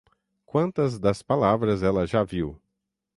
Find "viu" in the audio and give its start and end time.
2.23-2.59